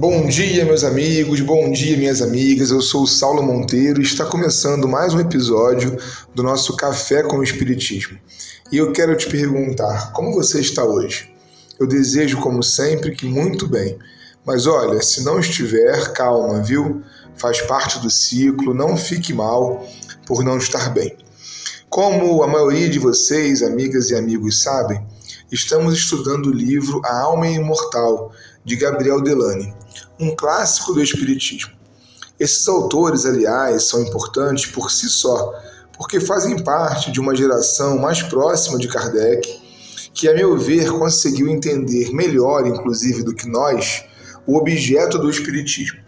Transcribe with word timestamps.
Bom 0.00 0.26
dia, 0.26 0.64
meus 0.64 0.82
amigos, 0.82 1.42
bom 1.42 1.70
dia, 1.70 1.94
minhas 1.94 2.22
amigas. 2.22 2.70
Eu 2.70 2.80
sou 2.80 3.02
o 3.02 3.06
Saulo 3.06 3.42
Monteiro 3.42 4.00
e 4.00 4.02
está 4.02 4.24
começando 4.24 4.88
mais 4.88 5.12
um 5.12 5.20
episódio 5.20 5.94
do 6.34 6.42
nosso 6.42 6.74
Café 6.74 7.22
com 7.22 7.36
o 7.36 7.42
Espiritismo. 7.42 8.18
E 8.72 8.78
eu 8.78 8.92
quero 8.92 9.14
te 9.14 9.28
perguntar: 9.28 10.10
como 10.14 10.32
você 10.32 10.58
está 10.58 10.82
hoje? 10.82 11.30
Eu 11.78 11.86
desejo, 11.86 12.38
como 12.38 12.62
sempre, 12.62 13.14
que 13.14 13.26
muito 13.26 13.68
bem. 13.68 13.98
Mas 14.42 14.66
olha, 14.66 15.02
se 15.02 15.22
não 15.22 15.38
estiver, 15.38 16.14
calma, 16.14 16.62
viu? 16.62 17.02
Faz 17.36 17.60
parte 17.60 17.98
do 17.98 18.08
ciclo, 18.08 18.72
não 18.72 18.96
fique 18.96 19.34
mal 19.34 19.86
por 20.24 20.42
não 20.42 20.56
estar 20.56 20.88
bem. 20.94 21.14
Como 21.90 22.42
a 22.42 22.46
maioria 22.46 22.88
de 22.88 22.98
vocês, 22.98 23.62
amigas 23.62 24.08
e 24.08 24.14
amigos, 24.14 24.62
sabem, 24.62 25.06
estamos 25.50 25.94
estudando 25.94 26.46
o 26.46 26.52
livro 26.52 27.00
A 27.04 27.22
Alma 27.22 27.48
Imortal, 27.48 28.32
de 28.64 28.76
Gabriel 28.76 29.20
Delane, 29.20 29.74
um 30.18 30.34
clássico 30.36 30.92
do 30.92 31.02
Espiritismo. 31.02 31.72
Esses 32.38 32.66
autores, 32.68 33.26
aliás, 33.26 33.84
são 33.84 34.02
importantes 34.02 34.66
por 34.66 34.90
si 34.90 35.08
só, 35.08 35.52
porque 35.96 36.20
fazem 36.20 36.62
parte 36.62 37.10
de 37.10 37.20
uma 37.20 37.34
geração 37.34 37.98
mais 37.98 38.22
próxima 38.22 38.78
de 38.78 38.86
Kardec, 38.86 39.60
que, 40.14 40.28
a 40.28 40.34
meu 40.34 40.56
ver, 40.56 40.90
conseguiu 40.90 41.48
entender 41.48 42.12
melhor, 42.12 42.66
inclusive, 42.66 43.22
do 43.22 43.34
que 43.34 43.48
nós, 43.48 44.04
o 44.46 44.56
objeto 44.56 45.18
do 45.18 45.28
Espiritismo. 45.28 45.98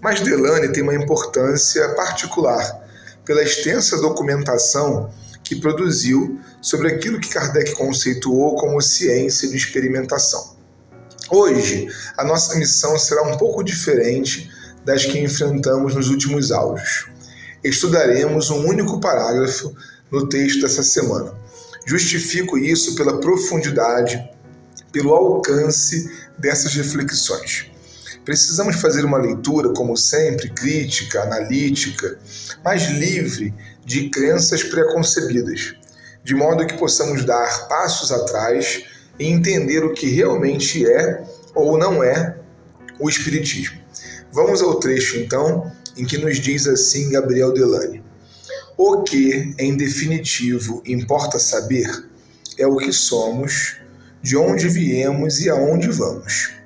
Mas 0.00 0.20
Delane 0.20 0.72
tem 0.72 0.82
uma 0.82 0.94
importância 0.94 1.94
particular 1.94 2.86
pela 3.24 3.42
extensa 3.42 4.00
documentação 4.00 5.10
que 5.48 5.56
produziu 5.56 6.38
sobre 6.60 6.88
aquilo 6.88 7.18
que 7.18 7.30
Kardec 7.30 7.72
conceituou 7.72 8.54
como 8.56 8.82
ciência 8.82 9.48
de 9.48 9.56
experimentação. 9.56 10.58
Hoje, 11.30 11.88
a 12.18 12.24
nossa 12.24 12.54
missão 12.56 12.98
será 12.98 13.22
um 13.22 13.38
pouco 13.38 13.64
diferente 13.64 14.50
das 14.84 15.06
que 15.06 15.18
enfrentamos 15.18 15.94
nos 15.94 16.10
últimos 16.10 16.52
áudios. 16.52 17.08
Estudaremos 17.64 18.50
um 18.50 18.66
único 18.66 19.00
parágrafo 19.00 19.74
no 20.10 20.28
texto 20.28 20.60
dessa 20.60 20.82
semana. 20.82 21.32
Justifico 21.86 22.58
isso 22.58 22.94
pela 22.94 23.18
profundidade, 23.18 24.22
pelo 24.92 25.14
alcance 25.14 26.10
dessas 26.38 26.74
reflexões. 26.74 27.67
Precisamos 28.28 28.76
fazer 28.76 29.06
uma 29.06 29.16
leitura, 29.16 29.72
como 29.72 29.96
sempre, 29.96 30.50
crítica, 30.50 31.22
analítica, 31.22 32.18
mas 32.62 32.90
livre 32.90 33.54
de 33.86 34.10
crenças 34.10 34.62
preconcebidas, 34.62 35.74
de 36.22 36.34
modo 36.34 36.66
que 36.66 36.76
possamos 36.76 37.24
dar 37.24 37.68
passos 37.68 38.12
atrás 38.12 38.84
e 39.18 39.24
entender 39.24 39.82
o 39.82 39.94
que 39.94 40.10
realmente 40.10 40.86
é 40.86 41.24
ou 41.54 41.78
não 41.78 42.04
é 42.04 42.36
o 43.00 43.08
Espiritismo. 43.08 43.78
Vamos 44.30 44.60
ao 44.60 44.74
trecho, 44.74 45.16
então, 45.16 45.72
em 45.96 46.04
que 46.04 46.18
nos 46.18 46.38
diz 46.38 46.66
assim 46.66 47.08
Gabriel 47.08 47.54
Delane: 47.54 48.04
O 48.76 49.04
que, 49.04 49.54
em 49.58 49.74
definitivo, 49.74 50.82
importa 50.84 51.38
saber 51.38 51.88
é 52.58 52.66
o 52.66 52.76
que 52.76 52.92
somos, 52.92 53.76
de 54.20 54.36
onde 54.36 54.68
viemos 54.68 55.40
e 55.40 55.48
aonde 55.48 55.88
vamos. 55.88 56.57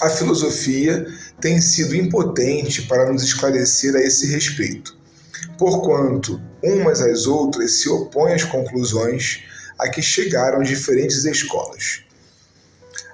A 0.00 0.08
filosofia 0.08 1.06
tem 1.40 1.60
sido 1.60 1.96
impotente 1.96 2.82
para 2.82 3.10
nos 3.12 3.22
esclarecer 3.22 3.96
a 3.96 4.00
esse 4.00 4.26
respeito, 4.26 4.96
porquanto 5.58 6.40
umas 6.62 7.00
às 7.00 7.26
outras 7.26 7.80
se 7.80 7.88
opõem 7.88 8.34
às 8.34 8.44
conclusões 8.44 9.42
a 9.78 9.88
que 9.88 10.00
chegaram 10.00 10.62
diferentes 10.62 11.24
escolas. 11.24 12.02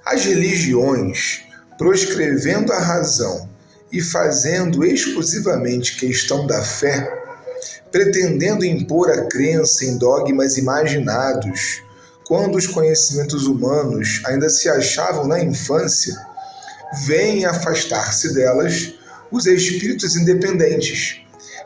As 0.04 0.24
religiões, 0.24 1.42
proscrevendo 1.78 2.72
a 2.72 2.78
razão 2.78 3.48
e 3.90 4.02
fazendo 4.02 4.84
exclusivamente 4.84 5.96
questão 5.96 6.46
da 6.46 6.62
fé, 6.62 7.10
pretendendo 7.90 8.64
impor 8.64 9.10
a 9.10 9.26
crença 9.26 9.86
em 9.86 9.96
dogmas 9.96 10.58
imaginados, 10.58 11.82
quando 12.26 12.56
os 12.56 12.66
conhecimentos 12.66 13.46
humanos 13.46 14.20
ainda 14.26 14.50
se 14.50 14.68
achavam 14.68 15.26
na 15.26 15.40
infância, 15.42 16.14
vêm 17.06 17.44
afastar-se 17.44 18.34
delas 18.34 18.94
os 19.30 19.46
espíritos 19.46 20.16
independentes, 20.16 21.20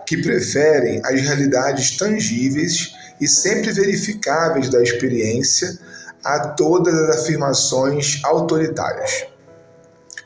que 0.06 0.16
preferem 0.22 1.00
as 1.04 1.20
realidades 1.20 1.96
tangíveis 1.96 2.94
e 3.20 3.28
sempre 3.28 3.72
verificáveis 3.72 4.70
da 4.70 4.82
experiência 4.82 5.78
a 6.24 6.48
todas 6.48 6.94
as 6.94 7.22
afirmações 7.22 8.20
autoritárias. 8.24 9.26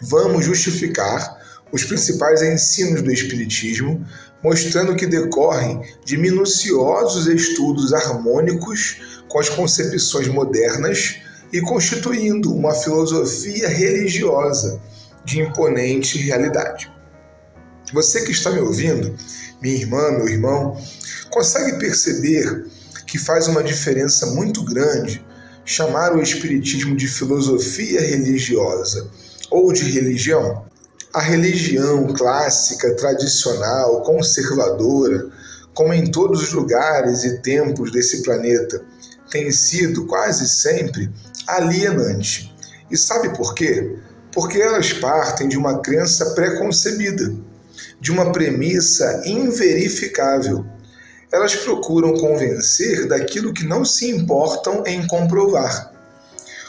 Vamos 0.00 0.44
justificar 0.44 1.40
os 1.72 1.84
principais 1.84 2.42
ensinos 2.42 3.02
do 3.02 3.10
Espiritismo, 3.10 4.06
mostrando 4.42 4.94
que 4.94 5.06
decorrem 5.06 5.80
de 6.04 6.16
minuciosos 6.16 7.26
estudos 7.26 7.92
harmônicos 7.92 9.22
com 9.28 9.38
as 9.38 9.48
concepções 9.48 10.28
modernas 10.28 11.16
e 11.52 11.60
constituindo 11.60 12.54
uma 12.54 12.74
filosofia 12.74 13.68
religiosa 13.68 14.80
de 15.24 15.40
imponente 15.40 16.18
realidade. 16.18 16.92
Você 17.92 18.24
que 18.24 18.30
está 18.30 18.50
me 18.50 18.60
ouvindo, 18.60 19.16
minha 19.60 19.74
irmã, 19.74 20.10
meu 20.12 20.28
irmão, 20.28 20.76
consegue 21.30 21.78
perceber 21.78 22.66
que 23.06 23.18
faz 23.18 23.46
uma 23.46 23.62
diferença 23.62 24.26
muito 24.26 24.64
grande 24.64 25.24
chamar 25.64 26.16
o 26.16 26.22
Espiritismo 26.22 26.96
de 26.96 27.06
filosofia 27.06 28.00
religiosa 28.00 29.08
ou 29.50 29.72
de 29.72 29.90
religião? 29.90 30.64
A 31.12 31.20
religião 31.20 32.06
clássica, 32.14 32.96
tradicional, 32.96 34.02
conservadora, 34.02 35.28
como 35.74 35.92
em 35.92 36.10
todos 36.10 36.42
os 36.42 36.52
lugares 36.52 37.24
e 37.24 37.38
tempos 37.42 37.92
desse 37.92 38.22
planeta, 38.22 38.82
tem 39.30 39.52
sido 39.52 40.06
quase 40.06 40.48
sempre 40.48 41.10
alienante. 41.46 42.54
E 42.90 42.96
sabe 42.96 43.36
por 43.36 43.54
quê? 43.54 43.98
Porque 44.32 44.60
elas 44.60 44.92
partem 44.92 45.48
de 45.48 45.56
uma 45.56 45.80
crença 45.80 46.34
preconcebida, 46.34 47.34
de 48.00 48.10
uma 48.10 48.32
premissa 48.32 49.22
inverificável. 49.26 50.64
Elas 51.30 51.54
procuram 51.54 52.14
convencer 52.14 53.06
daquilo 53.08 53.52
que 53.52 53.64
não 53.64 53.84
se 53.84 54.10
importam 54.10 54.82
em 54.86 55.06
comprovar. 55.06 55.92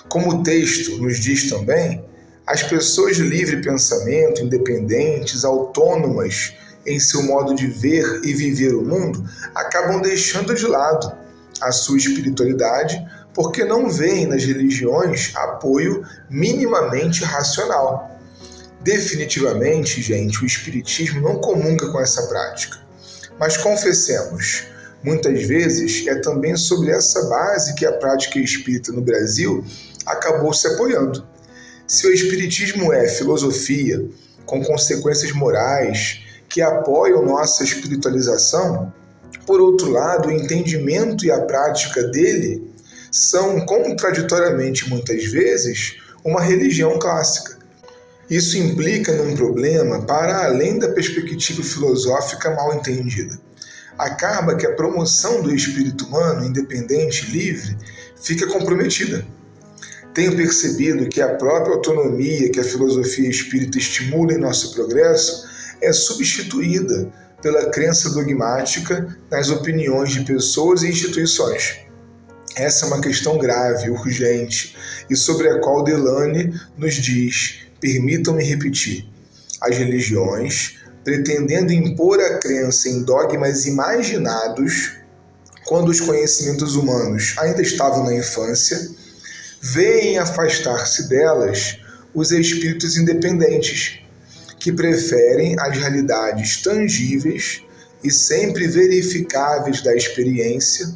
Como 0.09 0.29
o 0.29 0.43
texto 0.43 0.97
nos 0.97 1.19
diz 1.19 1.49
também, 1.49 2.03
as 2.45 2.61
pessoas 2.61 3.15
de 3.15 3.23
livre 3.23 3.61
pensamento, 3.61 4.41
independentes, 4.41 5.45
autônomas 5.45 6.53
em 6.85 6.99
seu 6.99 7.23
modo 7.23 7.55
de 7.55 7.67
ver 7.67 8.21
e 8.23 8.33
viver 8.33 8.75
o 8.75 8.83
mundo, 8.83 9.23
acabam 9.55 10.01
deixando 10.01 10.53
de 10.53 10.65
lado 10.67 11.11
a 11.61 11.71
sua 11.71 11.97
espiritualidade 11.97 13.01
porque 13.33 13.63
não 13.63 13.89
veem 13.89 14.27
nas 14.27 14.43
religiões 14.43 15.31
apoio 15.35 16.05
minimamente 16.29 17.23
racional. 17.23 18.19
Definitivamente, 18.81 20.01
gente, 20.01 20.43
o 20.43 20.45
Espiritismo 20.45 21.21
não 21.21 21.35
comunga 21.39 21.91
com 21.91 21.99
essa 21.99 22.27
prática. 22.27 22.77
Mas 23.39 23.57
confessemos, 23.57 24.65
muitas 25.03 25.43
vezes 25.43 26.05
é 26.07 26.15
também 26.15 26.55
sobre 26.55 26.91
essa 26.91 27.23
base 27.27 27.75
que 27.75 27.85
a 27.85 27.93
prática 27.93 28.39
espírita 28.39 28.91
no 28.91 29.01
Brasil 29.01 29.63
acabou 30.05 30.53
se 30.53 30.67
apoiando. 30.67 31.25
Se 31.87 32.07
o 32.07 32.13
Espiritismo 32.13 32.93
é 32.93 33.07
filosofia, 33.07 34.05
com 34.45 34.63
consequências 34.63 35.31
morais 35.31 36.21
que 36.49 36.61
apoiam 36.61 37.25
nossa 37.25 37.63
espiritualização, 37.63 38.93
por 39.45 39.59
outro 39.59 39.89
lado, 39.89 40.29
o 40.29 40.31
entendimento 40.31 41.25
e 41.25 41.31
a 41.31 41.41
prática 41.41 42.03
dele 42.03 42.72
são 43.13 43.63
contraditoriamente 43.67 44.89
muitas 44.89 45.25
vezes 45.25 45.97
uma 46.25 46.41
religião 46.41 46.97
clássica. 46.97 47.59
Isso 48.27 48.57
implica 48.57 49.13
num 49.13 49.35
problema 49.35 50.01
para 50.01 50.45
além 50.45 50.79
da 50.79 50.89
perspectiva 50.89 51.61
filosófica 51.61 52.49
mal 52.55 52.73
entendida. 52.73 53.39
Acaba 53.99 54.55
que 54.55 54.65
a 54.65 54.73
promoção 54.73 55.43
do 55.43 55.53
espírito 55.53 56.07
humano 56.07 56.47
independente 56.47 57.27
e 57.27 57.31
livre 57.31 57.77
fica 58.19 58.47
comprometida. 58.47 59.23
Tenho 60.15 60.35
percebido 60.35 61.07
que 61.07 61.21
a 61.21 61.35
própria 61.35 61.75
autonomia 61.75 62.51
que 62.51 62.59
a 62.59 62.63
filosofia 62.63 63.29
espírita 63.29 63.77
estimula 63.77 64.33
em 64.33 64.39
nosso 64.39 64.73
progresso 64.73 65.47
é 65.79 65.93
substituída 65.93 67.11
pela 67.43 67.69
crença 67.69 68.09
dogmática 68.09 69.15
nas 69.29 69.49
opiniões 69.51 70.13
de 70.13 70.23
pessoas 70.23 70.81
e 70.81 70.89
instituições. 70.89 71.82
Essa 72.55 72.85
é 72.85 72.87
uma 72.87 73.01
questão 73.01 73.37
grave, 73.37 73.89
urgente, 73.89 74.75
e 75.09 75.15
sobre 75.15 75.49
a 75.49 75.59
qual 75.59 75.83
Delane 75.83 76.53
nos 76.77 76.95
diz: 76.95 77.65
permitam-me 77.79 78.43
repetir. 78.43 79.07
As 79.59 79.77
religiões, 79.77 80.77
pretendendo 81.03 81.71
impor 81.71 82.19
a 82.19 82.37
crença 82.37 82.89
em 82.89 83.01
dogmas 83.03 83.65
imaginados, 83.65 84.91
quando 85.65 85.89
os 85.89 85.99
conhecimentos 85.99 86.75
humanos 86.75 87.33
ainda 87.39 87.61
estavam 87.61 88.03
na 88.03 88.13
infância, 88.13 88.89
veem 89.61 90.19
afastar-se 90.19 91.07
delas 91.09 91.79
os 92.13 92.31
espíritos 92.31 92.97
independentes, 92.97 93.99
que 94.59 94.71
preferem 94.71 95.55
as 95.59 95.75
realidades 95.77 96.61
tangíveis 96.61 97.63
e 98.03 98.11
sempre 98.11 98.67
verificáveis 98.67 99.81
da 99.81 99.95
experiência 99.95 100.93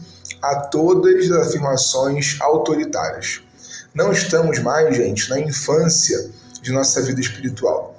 a 0.51 0.61
todas 0.61 1.29
as 1.31 1.47
afirmações 1.47 2.38
autoritárias. 2.39 3.41
Não 3.94 4.11
estamos 4.11 4.59
mais, 4.59 4.95
gente, 4.95 5.29
na 5.29 5.39
infância 5.39 6.29
de 6.61 6.71
nossa 6.71 7.01
vida 7.01 7.19
espiritual. 7.19 7.95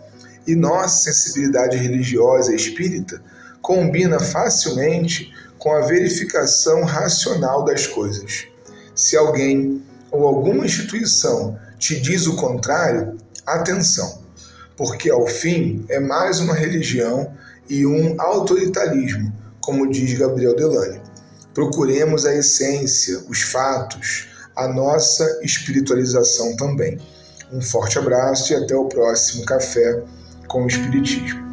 E 0.46 0.54
nossa 0.54 1.12
sensibilidade 1.12 1.76
religiosa 1.76 2.54
espírita 2.54 3.20
combina 3.60 4.18
facilmente 4.18 5.32
com 5.58 5.72
a 5.72 5.80
verificação 5.80 6.84
racional 6.84 7.64
das 7.64 7.86
coisas. 7.86 8.46
Se 8.94 9.16
alguém 9.16 9.82
ou 10.10 10.26
alguma 10.26 10.64
instituição 10.64 11.58
te 11.78 12.00
diz 12.00 12.26
o 12.26 12.36
contrário, 12.36 13.18
atenção, 13.46 14.22
porque 14.76 15.10
ao 15.10 15.26
fim 15.26 15.84
é 15.88 16.00
mais 16.00 16.40
uma 16.40 16.54
religião 16.54 17.34
e 17.68 17.84
um 17.84 18.20
autoritarismo, 18.20 19.32
como 19.60 19.90
diz 19.90 20.18
Gabriel 20.18 20.56
Delane. 20.56 21.07
Procuremos 21.58 22.24
a 22.24 22.32
essência, 22.36 23.20
os 23.28 23.42
fatos, 23.42 24.28
a 24.54 24.68
nossa 24.68 25.40
espiritualização 25.42 26.54
também. 26.56 27.00
Um 27.52 27.60
forte 27.60 27.98
abraço 27.98 28.52
e 28.52 28.56
até 28.56 28.76
o 28.76 28.84
próximo 28.84 29.44
Café 29.44 30.04
com 30.46 30.62
o 30.62 30.68
Espiritismo. 30.68 31.47